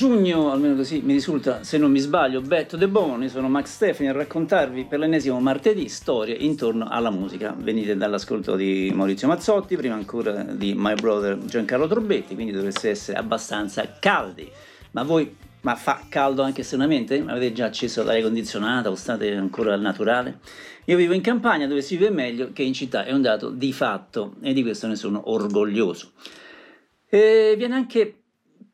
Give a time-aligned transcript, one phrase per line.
[0.00, 3.66] 8 giugno, almeno così mi risulta, se non mi sbaglio, Betto De Boni, sono Max
[3.66, 7.54] Stefani a raccontarvi per l'ennesimo martedì storie intorno alla musica.
[7.54, 13.18] Venite dall'ascolto di Maurizio Mazzotti, prima ancora di My Brother Giancarlo Torbetti, quindi dovreste essere
[13.18, 14.50] abbastanza caldi.
[14.92, 17.22] Ma voi, ma fa caldo anche esternamente?
[17.26, 20.38] Avete già acceso l'aria condizionata o state ancora al naturale?
[20.86, 23.70] Io vivo in campagna dove si vive meglio che in città, è un dato di
[23.74, 26.12] fatto e di questo ne sono orgoglioso.
[27.06, 28.19] E viene anche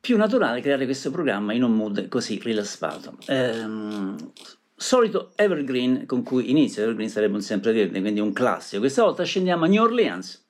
[0.06, 3.19] più naturale creare questo programma in un mood così rilassato.
[3.27, 4.30] Ehm,
[4.77, 8.83] solito evergreen con cui inizia, evergreen sarebbe un sempreverde, quindi un classico.
[8.83, 10.47] Questa volta scendiamo a New Orleans.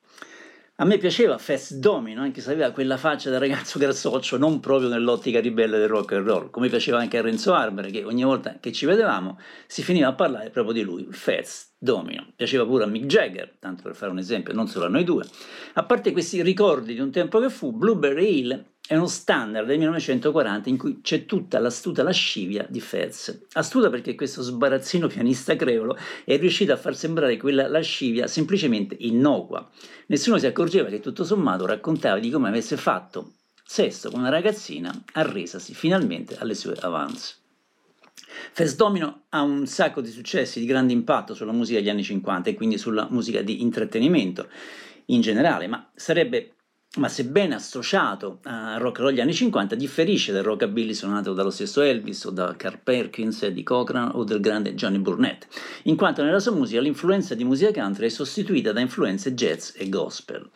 [0.75, 4.89] A me piaceva Fest Domino, anche se aveva quella faccia da ragazzo grassoccio, non proprio
[4.89, 8.57] nell'ottica ribelle del rock and roll, come piaceva anche a Renzo Arbore, che ogni volta
[8.59, 12.31] che ci vedevamo si finiva a parlare proprio di lui, Fest Domino.
[12.35, 15.25] Piaceva pure a Mick Jagger, tanto per fare un esempio, non solo a noi due.
[15.73, 19.77] A parte questi ricordi di un tempo che fu, Blueberry Hill è uno standard del
[19.77, 23.47] 1940 in cui c'è tutta l'astuta lascivia di Fez.
[23.51, 29.69] Astuta perché questo sbarazzino pianista creolo è riuscito a far sembrare quella lascivia semplicemente innocua.
[30.07, 33.33] Nessuno si accorgeva che tutto sommato raccontava di come avesse fatto
[33.67, 37.35] sesto con una ragazzina arresasi finalmente alle sue avance.
[38.51, 42.49] Fez Domino ha un sacco di successi di grande impatto sulla musica degli anni 50
[42.49, 44.47] e quindi sulla musica di intrattenimento
[45.05, 46.53] in generale, ma sarebbe
[46.97, 51.51] ma sebbene associato al rock and roll degli anni 50, differisce dal rockabilly suonato dallo
[51.51, 55.45] stesso Elvis o da Carl Perkins, di Cochran o del grande Johnny Burnett,
[55.83, 59.89] in quanto nella sua musica l'influenza di musica country è sostituita da influenze jazz e
[59.89, 60.49] gospel.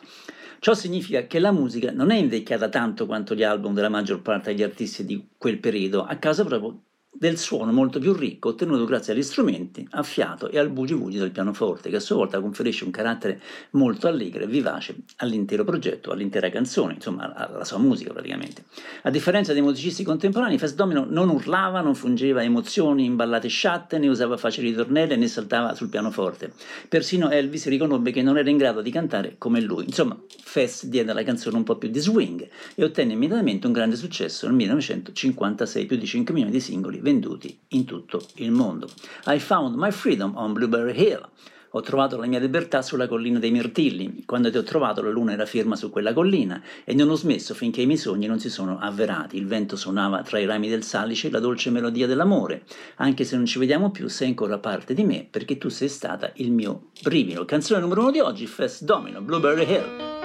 [0.58, 4.50] Ciò significa che la musica non è invecchiata tanto quanto gli album della maggior parte
[4.50, 6.80] degli artisti di quel periodo, a causa proprio
[7.14, 11.30] del suono molto più ricco ottenuto grazie agli strumenti, a fiato e al bugi-bugi del
[11.30, 13.40] pianoforte, che a sua volta conferisce un carattere
[13.72, 18.64] molto allegro e vivace all'intero progetto, all'intera canzone, insomma alla sua musica praticamente.
[19.02, 23.98] A differenza dei musicisti contemporanei, Fest Domino non urlava, non fungeva emozioni in ballate sciatte,
[23.98, 26.52] né usava facili ritornelle né saltava sul pianoforte.
[26.88, 29.84] Persino Elvis riconobbe che non era in grado di cantare come lui.
[29.84, 33.96] Insomma, Fest diede alla canzone un po' più di swing e ottenne immediatamente un grande
[33.96, 38.88] successo nel 1956, più di 5 milioni di singoli venduti in tutto il mondo.
[39.26, 41.28] I found my freedom on Blueberry Hill.
[41.74, 44.24] Ho trovato la mia libertà sulla collina dei mirtilli.
[44.26, 47.54] Quando ti ho trovato la luna era ferma su quella collina e non ho smesso
[47.54, 49.38] finché i miei sogni non si sono avverati.
[49.38, 52.64] Il vento suonava tra i rami del salice la dolce melodia dell'amore.
[52.96, 56.30] Anche se non ci vediamo più, sei ancora parte di me perché tu sei stata
[56.36, 57.46] il mio brivido.
[57.46, 60.21] Canzone numero uno di oggi, Fest Domino, Blueberry Hill.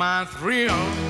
[0.00, 1.09] My thrill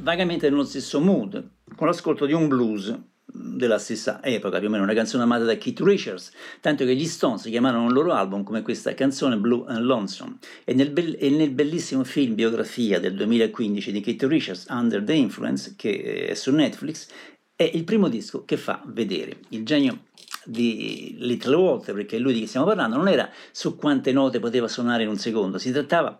[0.00, 2.98] vagamente nello stesso mood, con l'ascolto di un blues
[3.32, 7.06] della stessa epoca, più o meno una canzone amata da Keith Richards, tanto che gli
[7.06, 10.38] Stones chiamarono il loro album come questa canzone Blue and Lonesome.
[10.64, 15.12] E nel, be- e nel bellissimo film biografia del 2015 di Keith Richards, Under the
[15.12, 17.08] Influence, che è su Netflix,
[17.54, 20.04] è il primo disco che fa vedere il genio
[20.44, 24.66] di Little Walter, perché lui di cui stiamo parlando non era su quante note poteva
[24.66, 26.18] suonare in un secondo, si trattava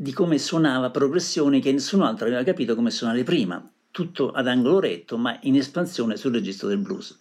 [0.00, 3.60] di come suonava progressioni che nessun altro aveva capito come suonare prima,
[3.90, 7.18] tutto ad angolo retto ma in espansione sul registro del blues.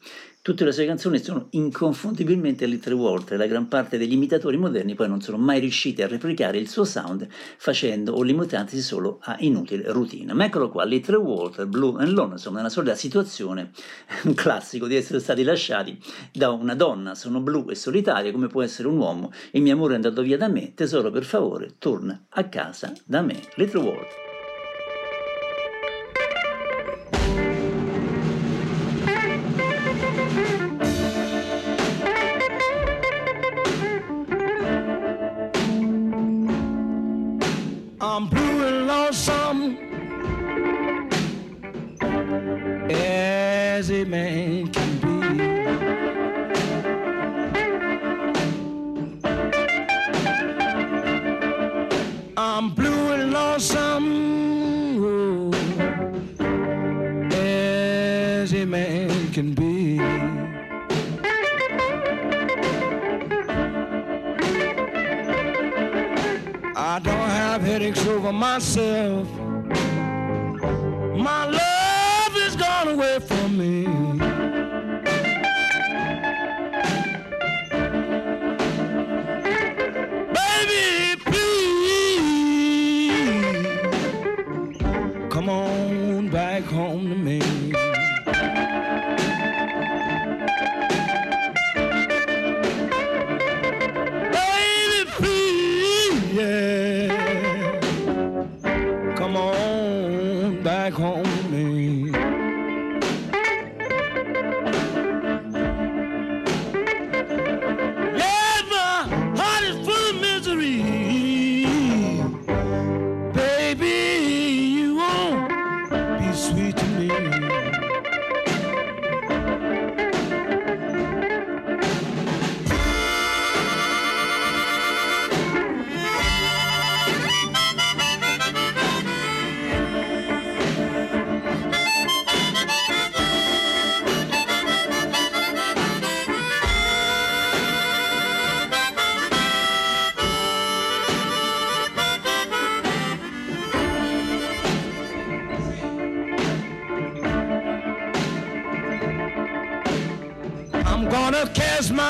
[0.47, 5.09] Tutte le sue canzoni sono inconfondibilmente Little Walter, la gran parte degli imitatori moderni poi
[5.09, 9.91] non sono mai riusciti a replicare il suo sound facendo o limitandosi solo a inutile
[9.91, 10.31] routine.
[10.31, 13.71] Ma eccolo qua, Little Walter, Blue and Lonesome, nella solita situazione,
[14.23, 15.99] un classico di essere stati lasciati
[16.31, 19.91] da una donna, sono blu e solitaria come può essere un uomo, il mio amore
[19.91, 24.26] è andato via da me, tesoro per favore, torna a casa da me, Little Walter.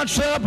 [0.07, 0.41] Lordship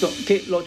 [0.00, 0.64] visto che l'ho,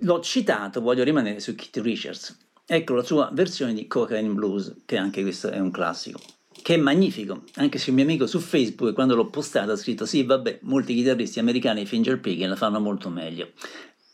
[0.00, 2.36] l'ho citato, voglio rimanere su Keith Richards.
[2.66, 6.18] Ecco la sua versione di Cocaine Blues, che anche questo è un classico,
[6.62, 10.04] che è magnifico, anche se un mio amico su Facebook, quando l'ho postato, ha scritto
[10.04, 13.52] sì, vabbè, molti chitarristi americani finger la fanno molto meglio.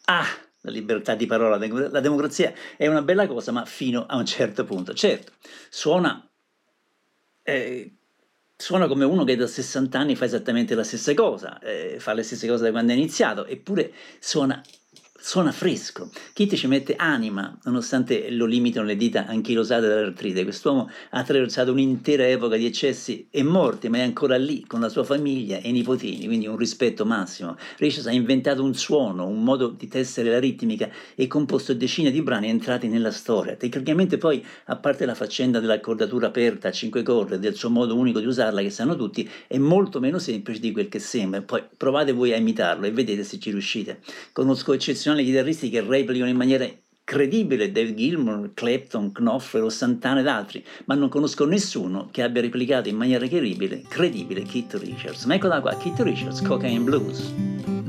[0.04, 0.26] Ah,
[0.60, 4.64] la libertà di parola, la democrazia è una bella cosa, ma fino a un certo
[4.64, 4.94] punto.
[4.94, 5.32] Certo,
[5.70, 6.24] suona
[7.42, 7.96] eh,
[8.62, 12.22] suona come uno che da 60 anni fa esattamente la stessa cosa, eh, fa le
[12.22, 14.62] stesse cose da quando è iniziato, eppure suona,
[15.22, 16.10] suona fresco.
[16.32, 20.42] Kitty ci mette anima, nonostante lo limitino le dita anchilosate dall'artrite.
[20.42, 24.88] Quest'uomo ha attraversato un'intera epoca di eccessi e morti, ma è ancora lì con la
[24.88, 27.56] sua famiglia e i nipotini, quindi un rispetto massimo.
[27.78, 32.20] Richards ha inventato un suono, un modo di tessere la ritmica e composto decine di
[32.20, 33.54] brani entrati nella storia.
[33.54, 37.96] Tecnicamente poi, a parte la faccenda dell'accordatura aperta a cinque corde e del suo modo
[37.96, 41.42] unico di usarla che sanno tutti, è molto meno semplice di quel che sembra.
[41.42, 44.00] Poi provate voi a imitarlo e vedete se ci riuscite.
[44.32, 44.72] Conosco
[45.12, 46.68] eccezionali chitarristi che replicano in maniera
[47.04, 52.88] credibile David Gilmour, Clapton, Knopfler Santana ed altri, ma non conosco nessuno che abbia replicato
[52.88, 55.24] in maniera credibile, credibile Keith Richards.
[55.24, 57.81] Ma eccola qua, Keith Richards, Cocaine Blues.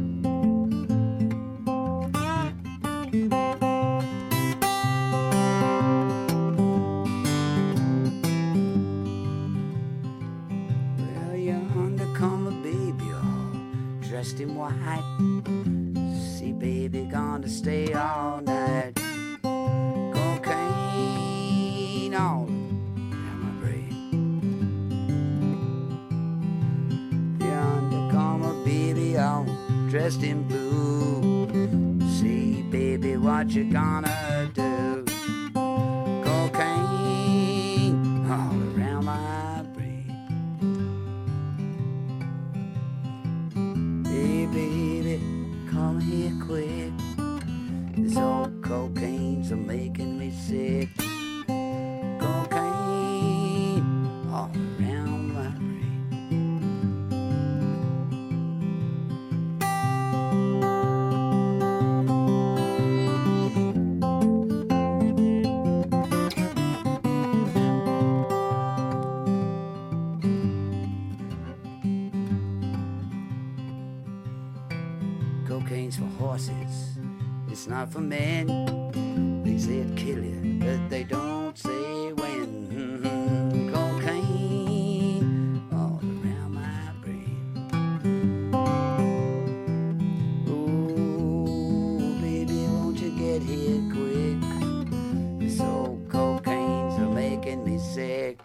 [97.94, 98.42] Sick.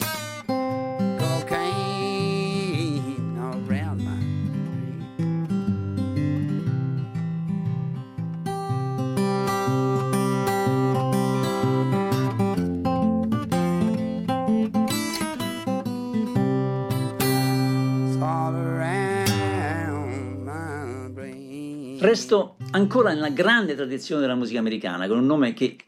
[1.16, 1.56] Cocaine
[3.38, 4.18] all around my.
[22.00, 25.87] Resto ancora nella grande tradizione della musica americana, con un nome che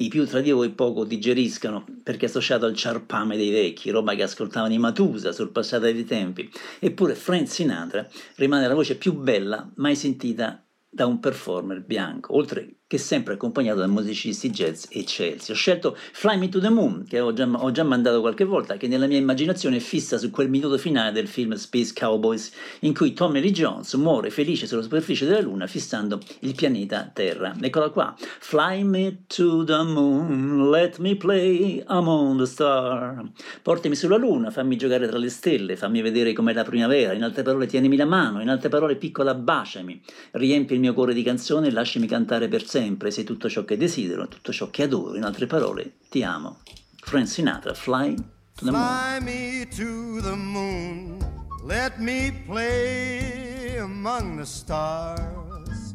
[0.00, 4.22] i più tra di voi poco digeriscano, perché associato al ciarpame dei vecchi, roba che
[4.22, 6.50] ascoltavano i Matusa, sorpassata dei tempi.
[6.78, 12.79] Eppure Frank Sinatra rimane la voce più bella mai sentita da un performer bianco, oltre
[12.90, 15.52] che sempre accompagnato da musicisti jazz eccelsi.
[15.52, 18.76] Ho scelto Fly Me to the Moon, che ho già, ho già mandato qualche volta,
[18.76, 22.92] che nella mia immaginazione è fissa su quel minuto finale del film Space Cowboys, in
[22.92, 27.54] cui Tommy Lee Jones muore felice sulla superficie della Luna fissando il pianeta Terra.
[27.60, 28.12] Eccola qua.
[28.18, 33.24] Fly me to the moon, let me play among the stars.
[33.62, 37.12] Portami sulla Luna, fammi giocare tra le stelle, fammi vedere com'è la primavera.
[37.12, 40.02] In altre parole, tienimi la mano, in altre parole, piccola, baciami.
[40.32, 42.78] Riempi il mio cuore di canzoni e lasciami cantare per sempre.
[43.10, 45.16] Sei tutto ciò che desidero, tutto ciò che adoro.
[45.16, 46.60] In altre parole, ti amo.
[47.02, 48.14] Frank Sinatra, Fly
[48.54, 48.82] to the Moon.
[48.82, 51.18] Fly me to the moon,
[51.64, 55.94] let me play among the stars,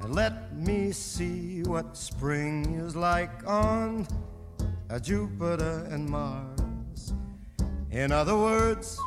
[0.00, 4.06] and let me see what spring is like on
[4.90, 7.12] uh, Jupiter and Mars.
[7.90, 8.98] In other words,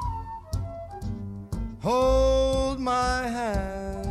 [1.81, 4.10] hold my hand.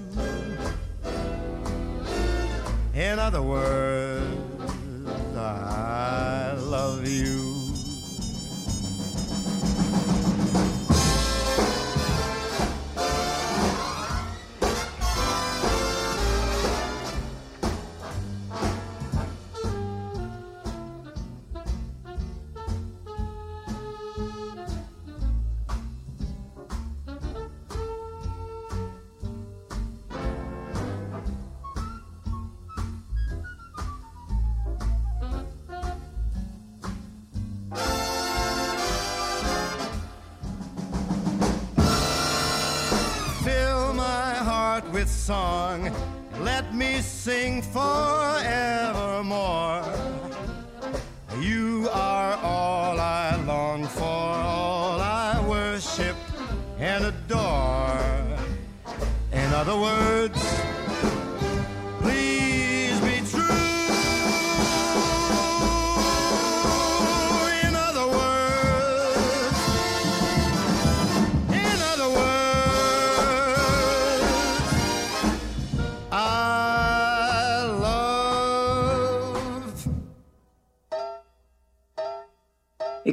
[3.01, 4.40] In other words,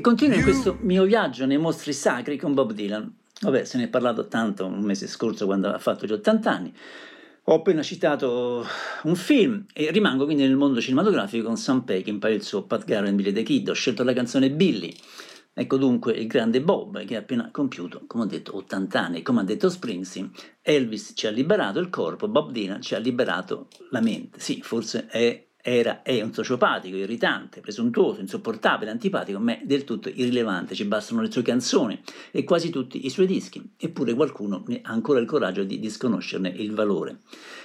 [0.09, 3.15] continuo in questo mio viaggio nei mostri sacri con Bob Dylan.
[3.43, 6.73] Vabbè, se ne è parlato tanto un mese scorso quando ha fatto gli 80 anni.
[7.45, 8.65] Ho appena citato
[9.03, 12.87] un film e rimango quindi nel mondo cinematografico con Sam Peckinpah e il suo Pat
[12.87, 13.69] Garrett Billy the Kid.
[13.69, 14.95] Ho scelto la canzone Billy.
[15.53, 19.21] Ecco dunque il grande Bob che ha appena compiuto, come ho detto, 80 anni.
[19.21, 20.31] Come ha detto Springsteen,
[20.63, 24.41] Elvis ci ha liberato il corpo, Bob Dylan ci ha liberato la mente.
[24.41, 30.09] Sì, forse è era, è un sociopatico, irritante, presuntuoso, insopportabile, antipatico, ma è del tutto
[30.09, 34.91] irrilevante, ci bastano le sue canzoni e quasi tutti i suoi dischi, eppure qualcuno ha
[34.91, 37.19] ancora il coraggio di disconoscerne il valore.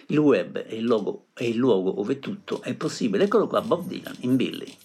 [0.07, 3.87] Il web è il, logo, è il luogo dove tutto è possibile, eccolo qua Bob
[3.87, 4.82] Dylan in Billy.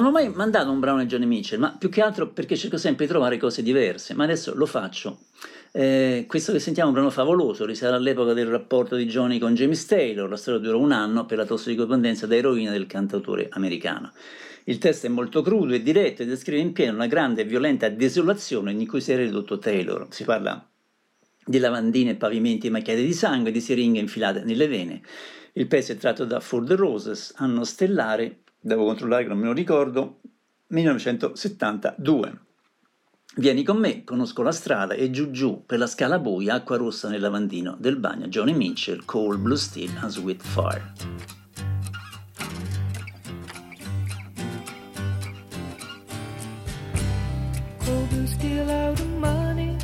[0.00, 2.78] Non ho mai mandato un brano a Johnny Mitchell, ma più che altro perché cerco
[2.78, 5.18] sempre di trovare cose diverse, ma adesso lo faccio.
[5.72, 9.54] Eh, questo che sentiamo è un brano favoloso, risale all'epoca del rapporto di Johnny con
[9.54, 14.10] James Taylor, la storia durò un anno per la tossicodipendenza da eroina del cantautore americano.
[14.64, 17.90] Il testo è molto crudo e diretto e descrive in pieno una grande e violenta
[17.90, 20.06] desolazione in cui si è ridotto Taylor.
[20.08, 20.66] Si parla
[21.44, 25.02] di lavandine e pavimenti macchiati di sangue, di siringhe infilate nelle vene.
[25.52, 29.46] Il pezzo è tratto da For the Roses, anno stellare, devo controllare che non me
[29.46, 30.20] lo ricordo,
[30.68, 32.40] 1972.
[33.36, 37.08] Vieni con me, conosco la strada e giù giù per la scala buia, acqua rossa
[37.08, 38.26] nel lavandino del bagno.
[38.26, 40.92] Johnny Mitchell, Coal Blue Steel and Sweet Fire.
[47.84, 48.26] Coal blue
[48.68, 49.76] out of money.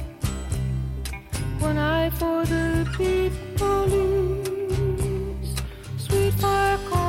[1.61, 5.55] One eye for the people lose.
[5.99, 7.06] Sweet fire calling,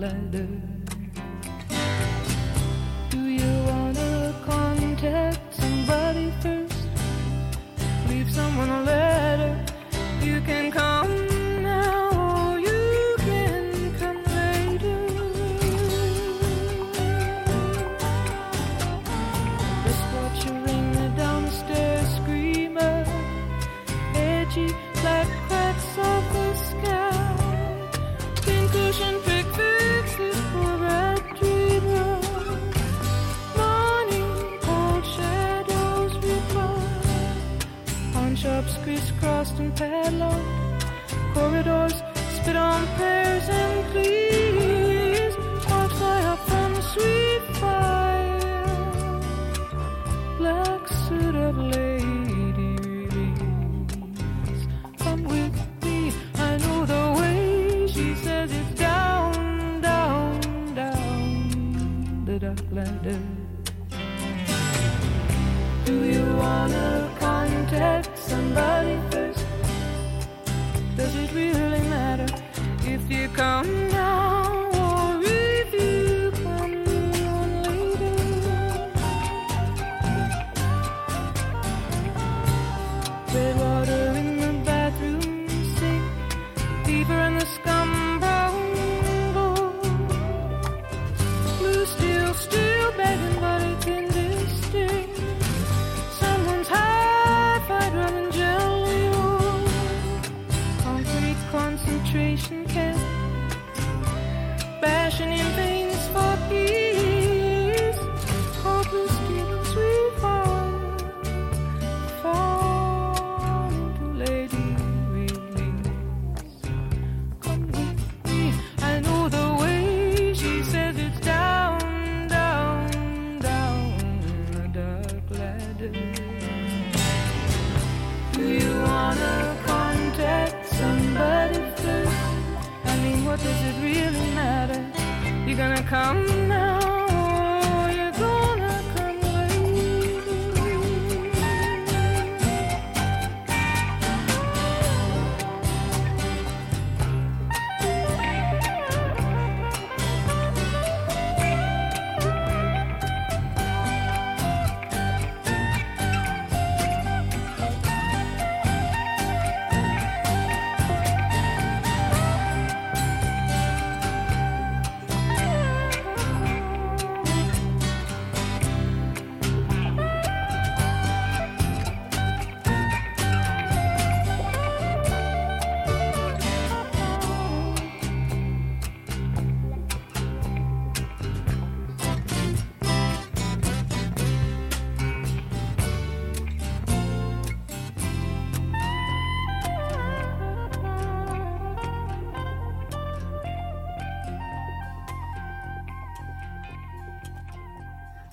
[0.00, 0.69] the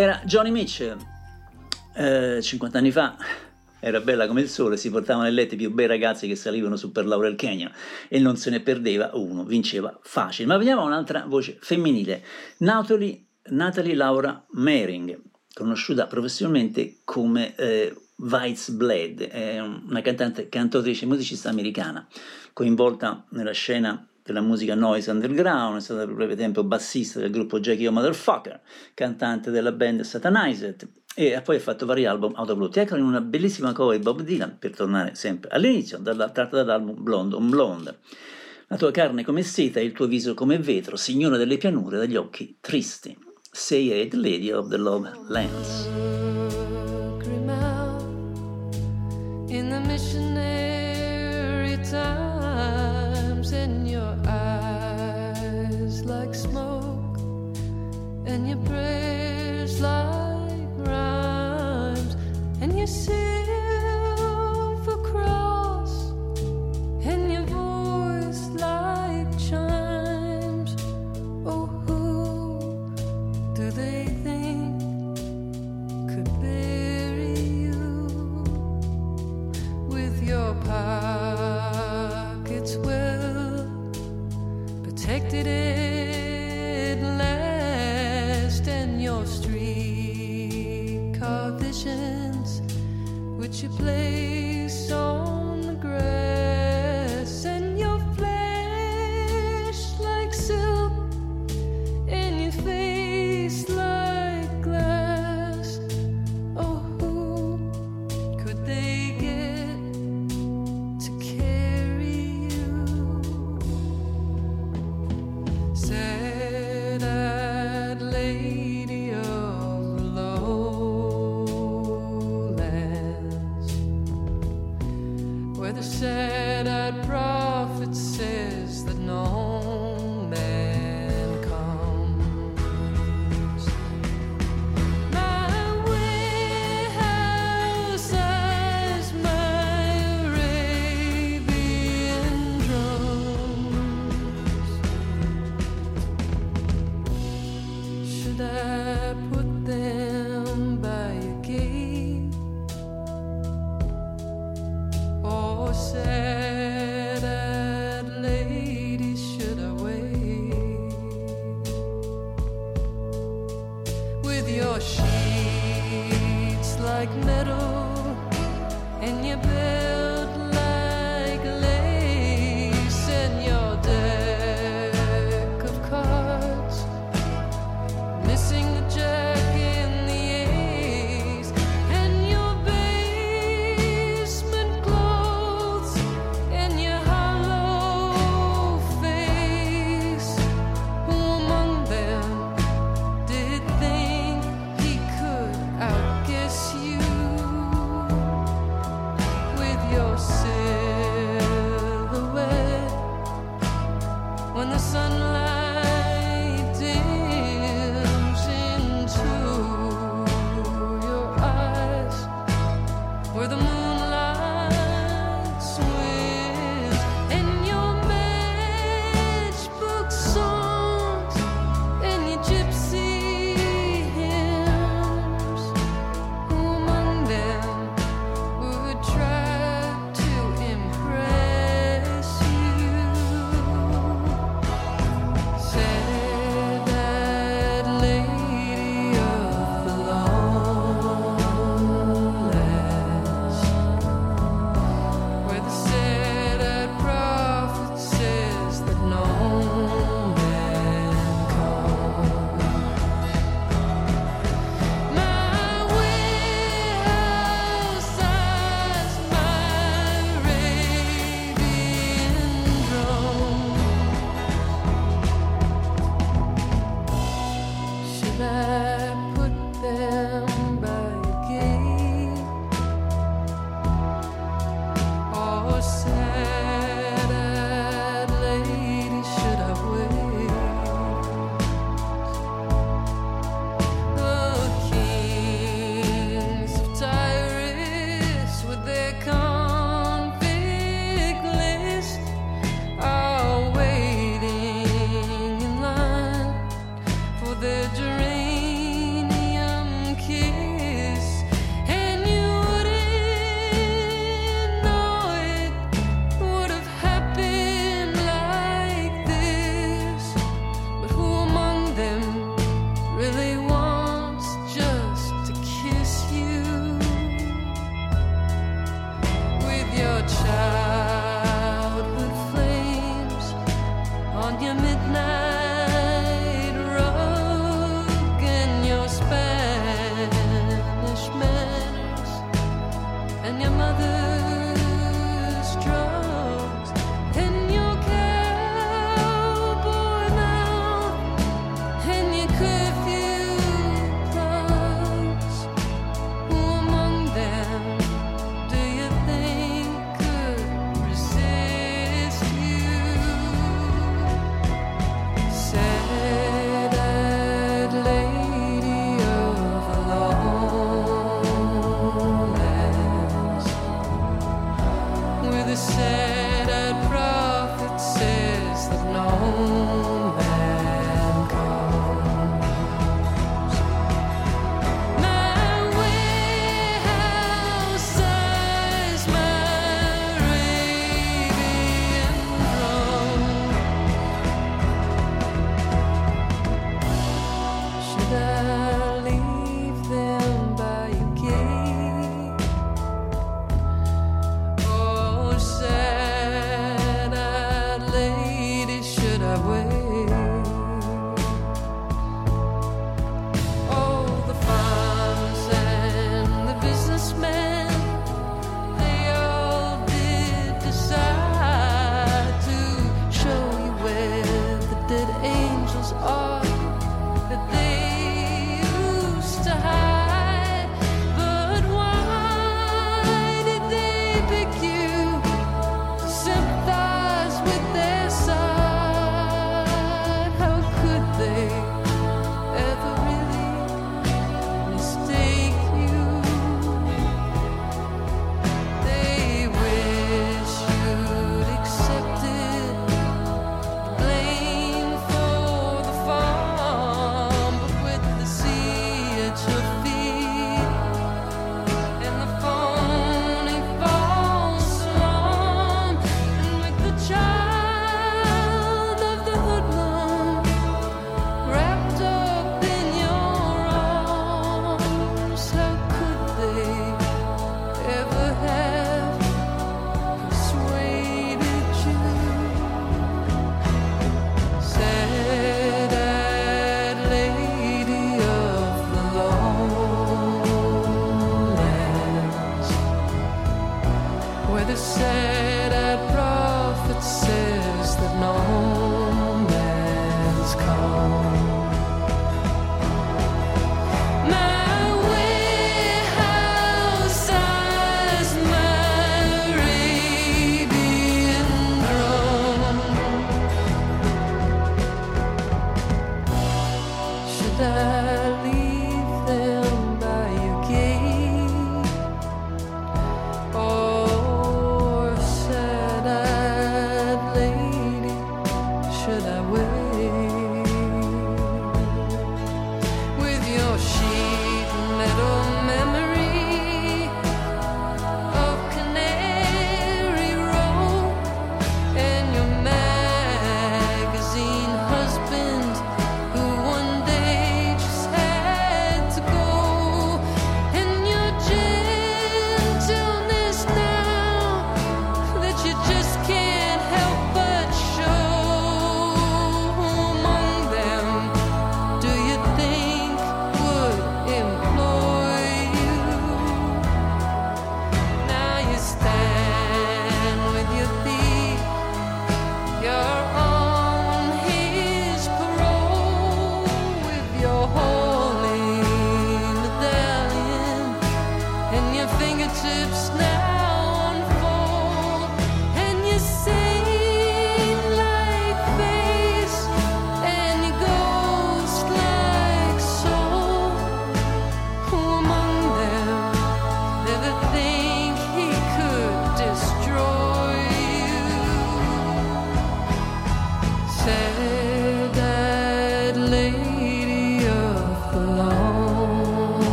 [0.00, 0.96] Era Johnny Mitchell,
[1.92, 3.18] eh, 50 anni fa,
[3.80, 6.76] era bella come il sole, si portavano nel letto i più bei ragazzi che salivano
[6.76, 7.70] su per Laurel Canyon
[8.08, 10.48] e non se ne perdeva uno, vinceva facile.
[10.48, 12.24] Ma vediamo un'altra voce femminile,
[12.60, 15.20] Natalie, Natalie Laura Mering,
[15.52, 22.08] conosciuta professionalmente come eh, Weitz Blade, è una cantante, cantautrice e musicista americana,
[22.54, 27.60] coinvolta nella scena della musica noise underground, è stata per breve tempo bassista del gruppo
[27.60, 28.60] Jackie O Motherfucker,
[28.94, 32.78] cantante della band Satanized e poi ha fatto vari album autoprodotti.
[32.78, 37.02] Ecco in una bellissima cover di Bob Dylan, per tornare sempre all'inizio, dalla, tratta dall'album
[37.02, 37.98] Blonde on Blonde.
[38.68, 42.14] La tua carne come seta e il tuo viso come vetro, signora delle pianure dagli
[42.16, 43.18] occhi tristi.
[43.50, 45.88] Say it, Lady of the Love Lands.
[49.48, 51.76] In the missionary
[53.52, 57.18] and your eyes like smoke,
[58.26, 62.16] and your prayers like rhymes,
[62.60, 63.18] and your silver
[65.02, 66.12] cross,
[67.04, 70.76] and your voice like chimes.
[71.44, 72.92] Oh, who
[73.54, 73.99] do they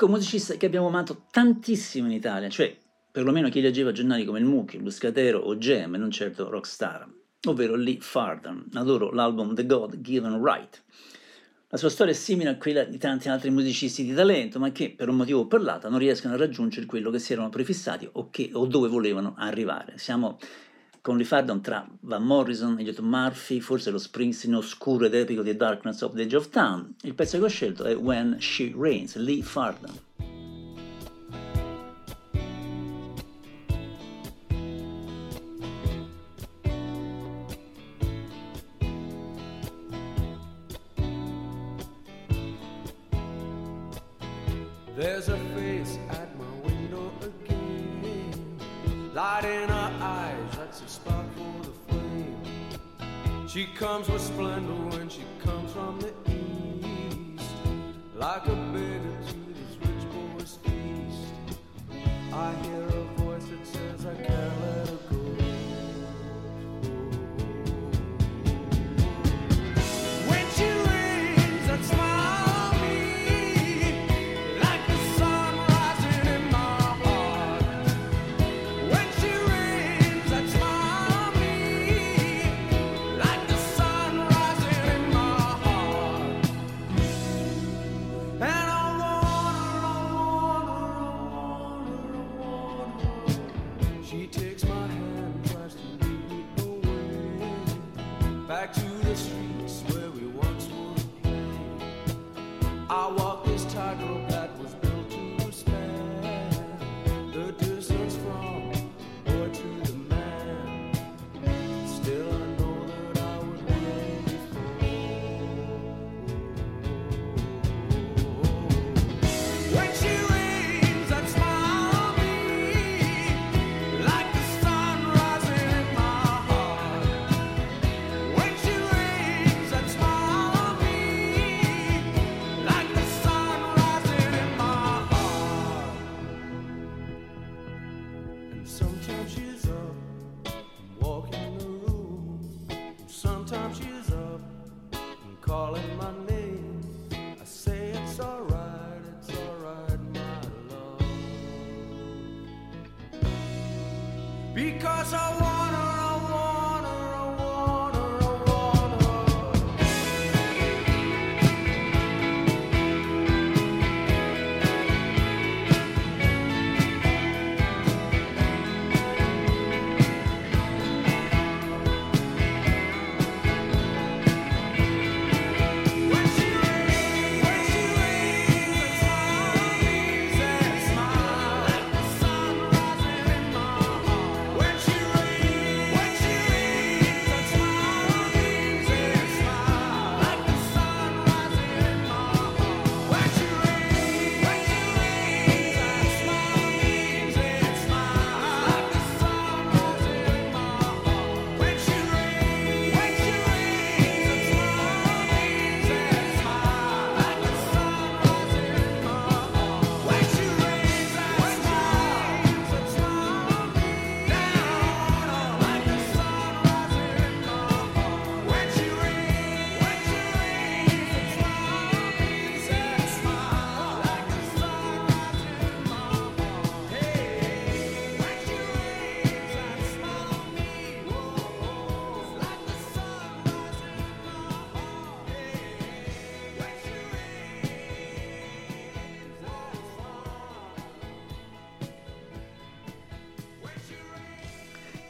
[0.00, 2.74] Ecco un musicista che abbiamo amato tantissimo in Italia, cioè
[3.12, 7.06] perlomeno chi leggeva giornali come il Mucchio, lo Scatero o Gem, e non certo Rockstar.
[7.48, 8.70] ovvero Lee Farden.
[8.72, 10.82] Adoro l'album The God Given Right.
[11.68, 14.94] La sua storia è simile a quella di tanti altri musicisti di talento, ma che
[14.96, 18.08] per un motivo o per l'altro non riescono a raggiungere quello che si erano prefissati
[18.10, 19.98] o, che, o dove volevano arrivare.
[19.98, 20.38] Siamo
[21.00, 25.56] con Lee Farden tra Van Morrison, Elliot Murphy, forse lo Springsteen oscuro ed epico di
[25.56, 26.94] Darkness of the Edge of Town.
[27.02, 30.08] Il pezzo che ho scelto è When She Reigns, Lee Farden.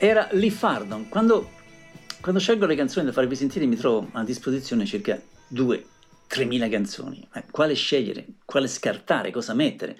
[0.02, 1.10] Era Lee Fardon.
[1.10, 1.50] Quando,
[2.22, 5.20] quando scelgo le canzoni da farvi sentire mi trovo a disposizione circa
[5.52, 7.28] 2-3 mila canzoni.
[7.34, 8.24] Eh, quale scegliere?
[8.46, 9.30] Quale scartare?
[9.30, 9.98] Cosa mettere?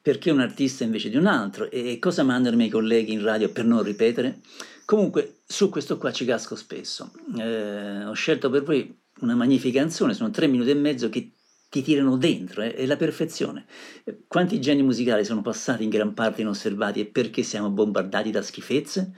[0.00, 1.70] Perché un artista invece di un altro?
[1.70, 4.40] E cosa mandano i miei colleghi in radio per non ripetere?
[4.86, 7.12] Comunque su questo qua ci casco spesso.
[7.38, 11.32] Eh, ho scelto per voi una magnifica canzone, sono tre minuti e mezzo che
[11.72, 13.64] ti tirano dentro, eh, è la perfezione.
[14.04, 18.42] Eh, Quanti geni musicali sono passati in gran parte inosservati e perché siamo bombardati da
[18.42, 19.12] schifezze?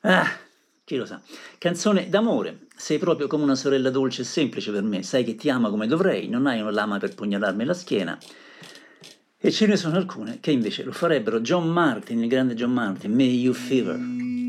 [0.00, 0.26] Ah,
[0.84, 1.20] chi lo sa.
[1.58, 5.50] Canzone d'amore, sei proprio come una sorella dolce e semplice per me, sai che ti
[5.50, 8.18] ama come dovrei, non hai una lama per pugnalarmi la schiena.
[9.36, 11.40] E ce ne sono alcune che invece lo farebbero.
[11.40, 14.41] John Martin, il grande John Martin, May You Fever.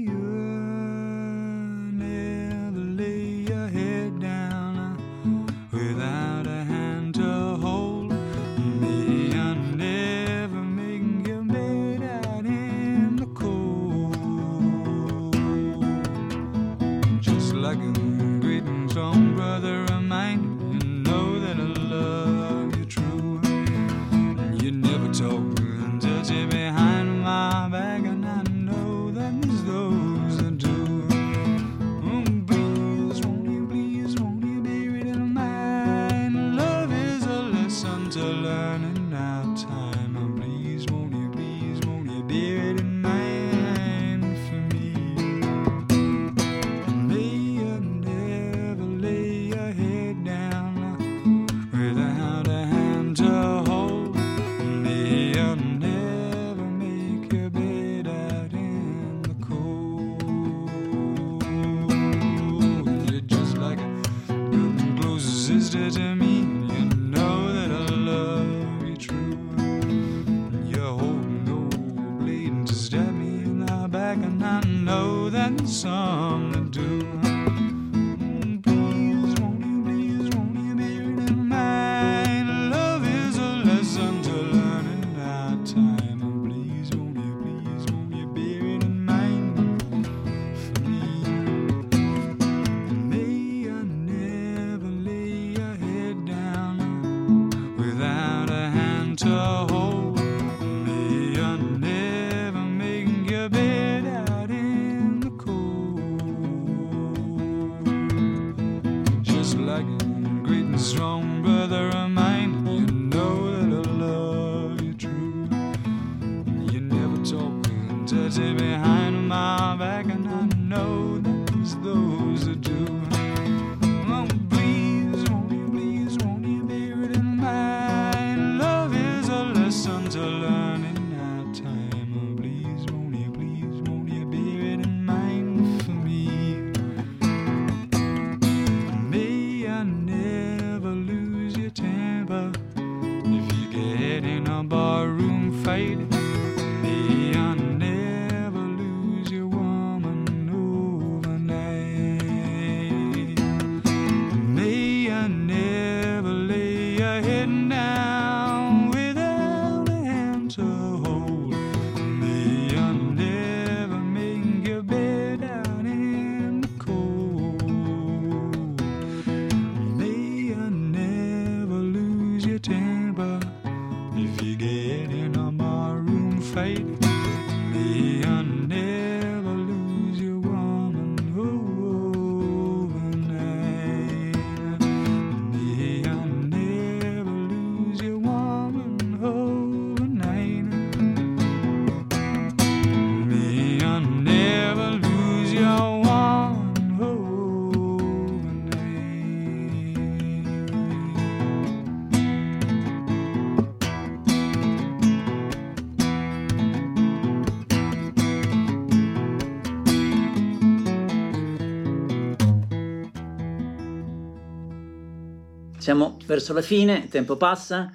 [216.25, 217.91] Verso la fine, il tempo passa,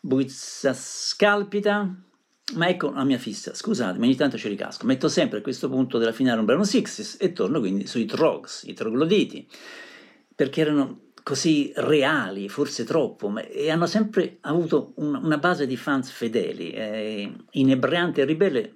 [0.00, 1.94] Buizza scalpita,
[2.54, 5.96] ma ecco la mia fissa, scusatemi, ogni tanto ci ricasco, metto sempre a questo punto
[5.98, 9.48] della finale un brano Sixes e torno quindi sui trogs, i trogloditi,
[10.34, 15.76] perché erano così reali, forse troppo, ma- e hanno sempre avuto un- una base di
[15.76, 18.74] fans fedeli, eh, inebriante e ribelle.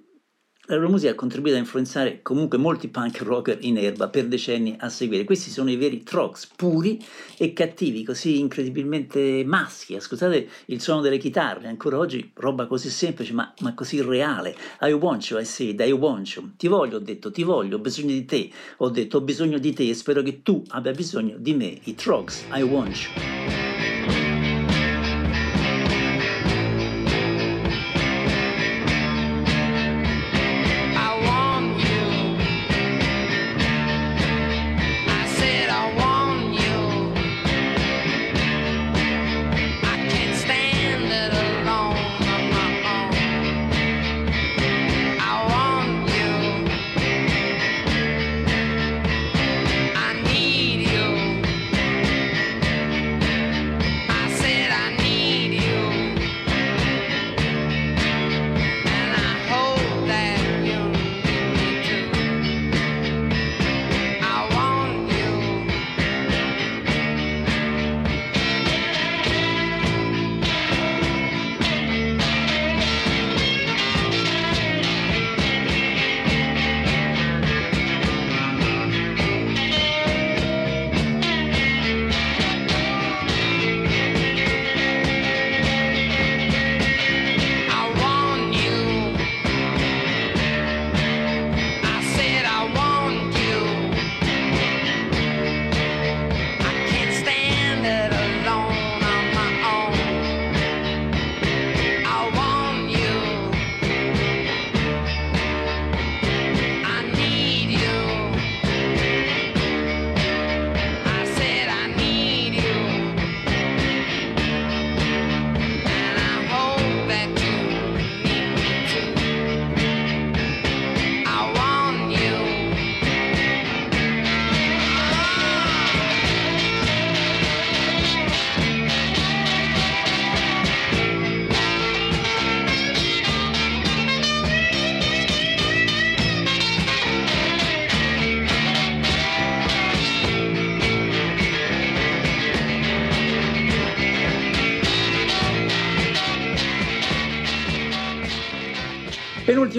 [0.69, 4.75] La loro musica ha contribuito a influenzare comunque molti punk rocker in erba per decenni
[4.77, 5.23] a seguire.
[5.23, 7.03] Questi sono i veri trogs, puri
[7.37, 9.95] e cattivi, così incredibilmente maschi.
[9.95, 14.55] Ascoltate il suono delle chitarre, ancora oggi roba così semplice ma, ma così reale.
[14.81, 16.51] I want you, I said, I want you.
[16.55, 18.51] Ti voglio, ho detto, ti voglio, ho bisogno di te.
[18.77, 21.79] Ho detto, ho bisogno di te e spero che tu abbia bisogno di me.
[21.85, 23.68] I trogs, I want you.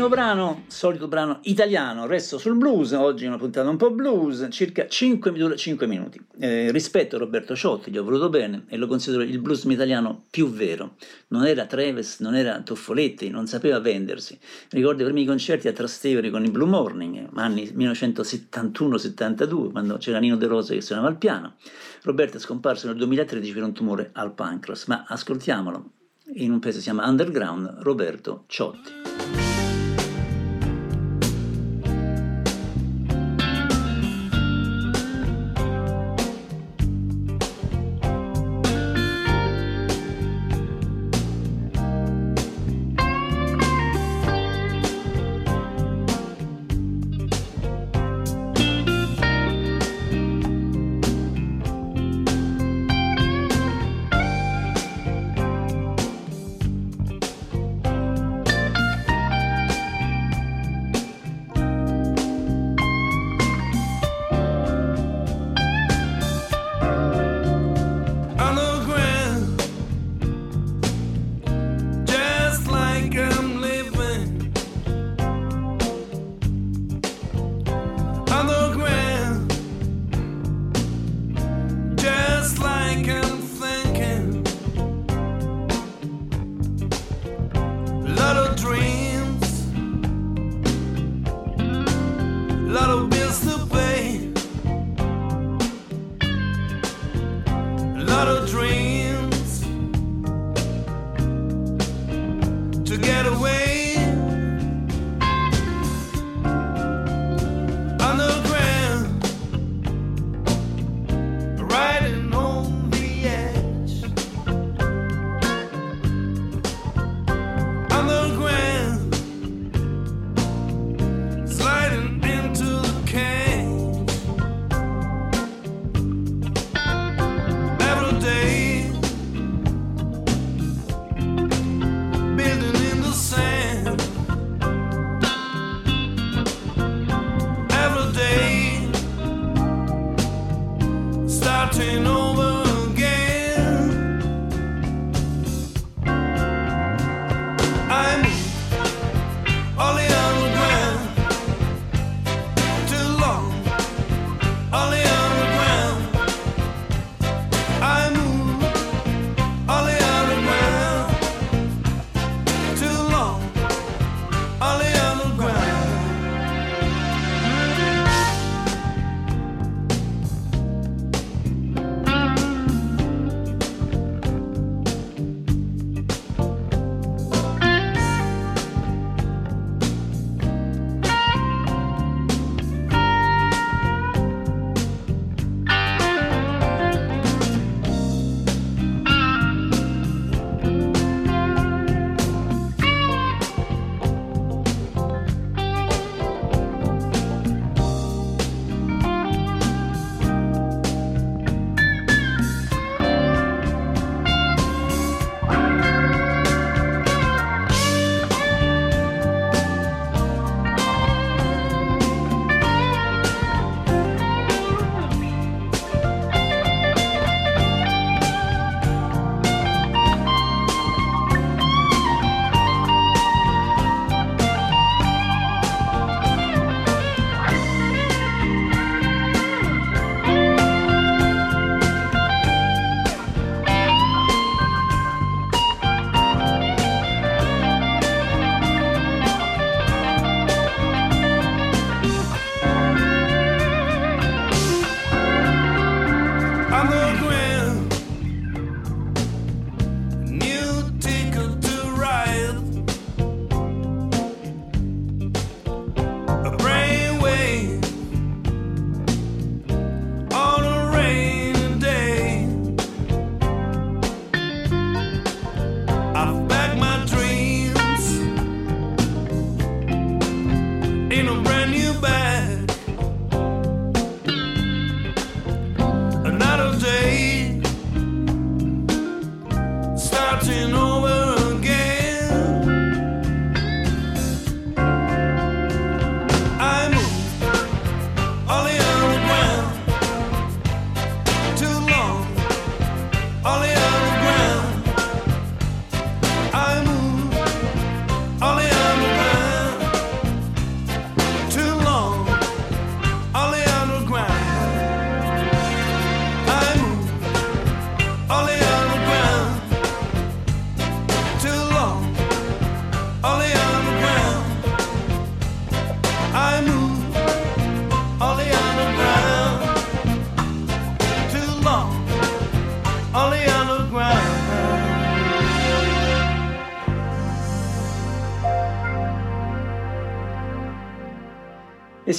[0.01, 4.89] Penultimo brano, solito brano italiano, resto sul blues, oggi una puntata un po' blues, circa
[4.89, 6.19] 5, dura 5 minuti.
[6.39, 10.25] Eh, rispetto a Roberto Ciotti, gli ho voluto bene e lo considero il blues italiano
[10.31, 10.95] più vero.
[11.29, 14.39] Non era Treves, non era Tuffoletti, non sapeva vendersi.
[14.71, 20.37] Ricordo i primi concerti a Trastevere con i Blue Morning, anni 1971-72, quando c'era Nino
[20.37, 21.57] De Rosa che suonava il piano.
[22.05, 25.91] Roberto è scomparso nel 2013 per un tumore al pancreas, ma ascoltiamolo.
[26.37, 29.50] In un pezzo si chiama Underground, Roberto Ciotti.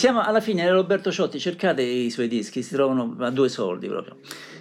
[0.01, 3.87] Siamo alla fine di Roberto Ciotti, cercate i suoi dischi, si trovano a due soldi
[3.87, 4.17] proprio.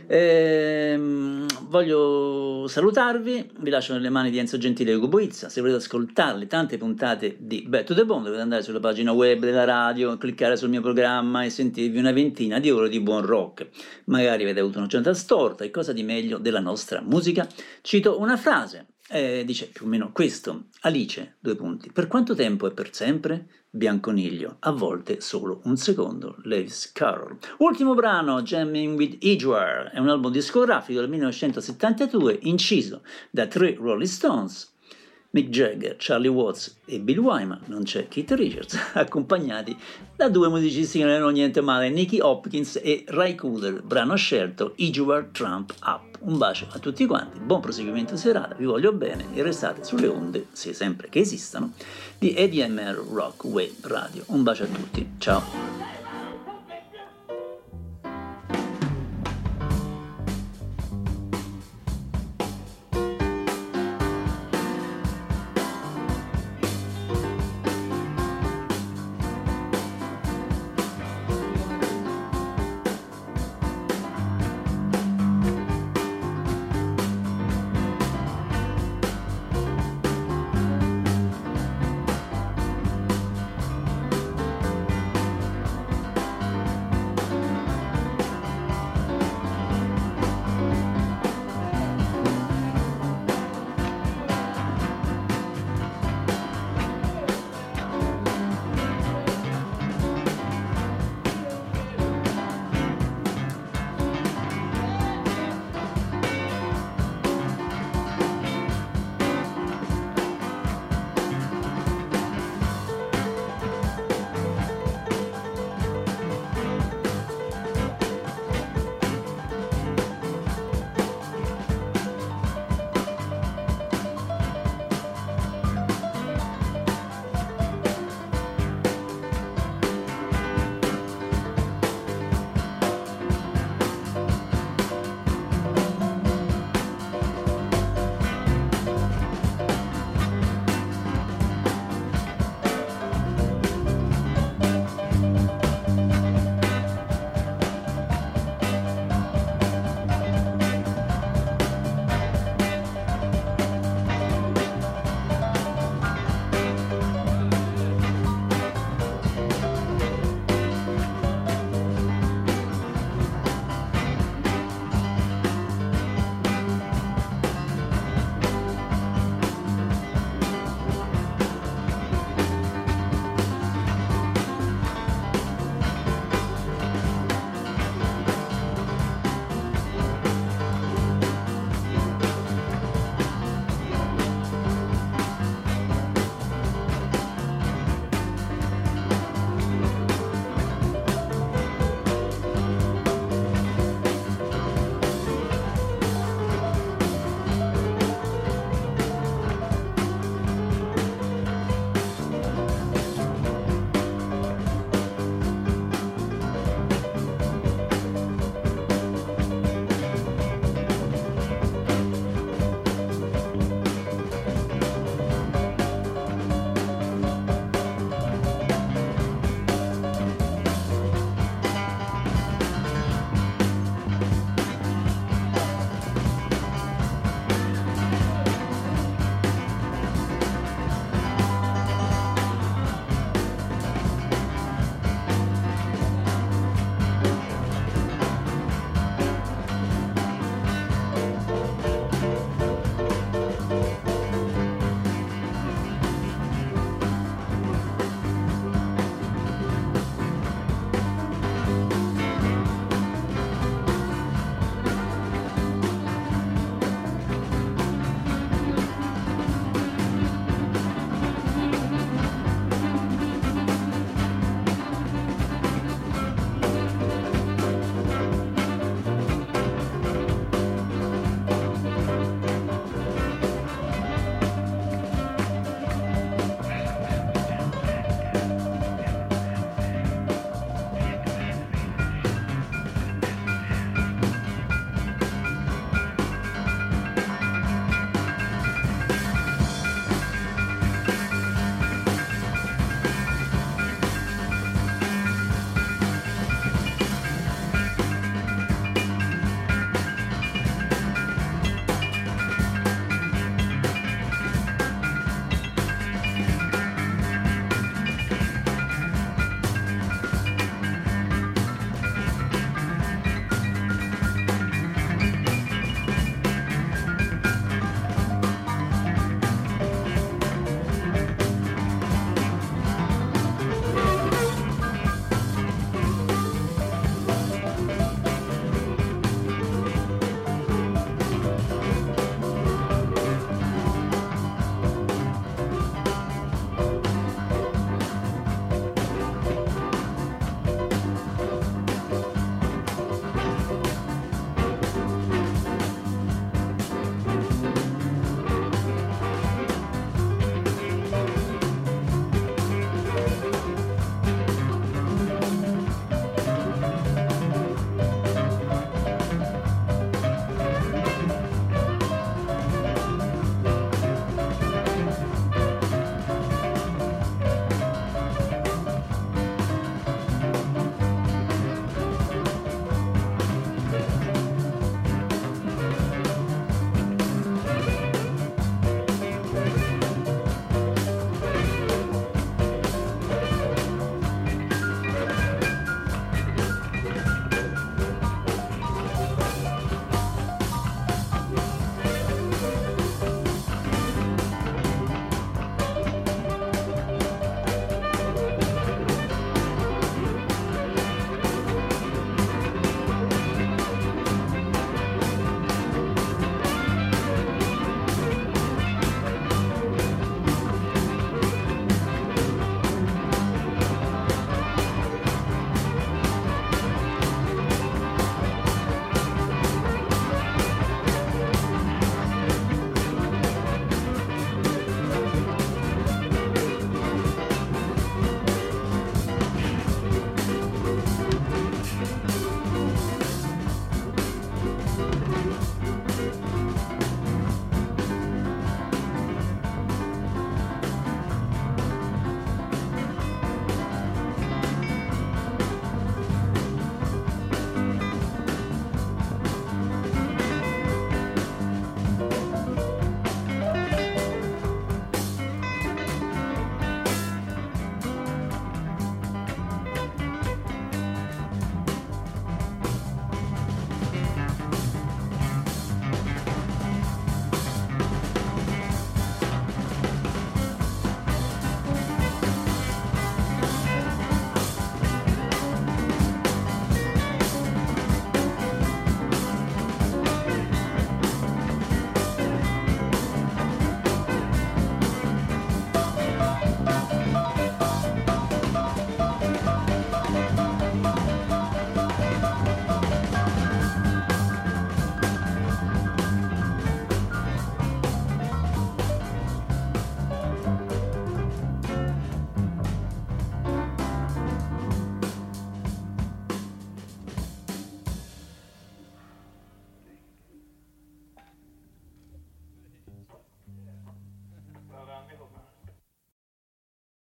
[0.06, 5.78] Ehm, voglio salutarvi, vi lascio nelle mani di Enzo Gentile e Ugo Boizza, se volete
[5.78, 10.14] ascoltarle tante puntate di Back to the Bone dovete andare sulla pagina web della radio,
[10.18, 13.66] cliccare sul mio programma e sentirvi una ventina di ore di buon rock.
[14.04, 17.48] Magari avete avuto una giornata storta e cosa di meglio della nostra musica.
[17.80, 22.66] Cito una frase, eh, dice più o meno questo, Alice, due punti, per quanto tempo
[22.66, 23.48] e per sempre?
[23.68, 27.38] Bianconiglio, a volte solo un secondo, Lewis Carroll.
[27.58, 34.08] Ultimo brano, Jamming with Edgeware, è un album discografico del 1972 inciso da tre Rolling
[34.08, 34.69] Stones,
[35.32, 39.76] Mick Jagger, Charlie Watts e Bill Wyman, non c'è Keith Richards, accompagnati
[40.16, 44.74] da due musicisti che non erano niente male, Nicky Hopkins e Ray Cooder, brano scelto
[44.76, 46.18] Edgeware Trump Up.
[46.20, 50.48] Un bacio a tutti quanti, buon proseguimento serata, vi voglio bene e restate sulle onde,
[50.52, 51.72] se sempre che esistano,
[52.18, 54.24] di ADMR Rock Web Radio.
[54.26, 55.89] Un bacio a tutti, ciao!